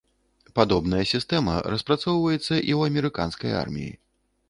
Падобная 0.59 1.01
сістэма 1.11 1.53
распрацоўваецца 1.75 2.43
і 2.43 2.43
ў 2.43 2.79
амерыканскай 2.93 3.51
арміі. 3.65 3.97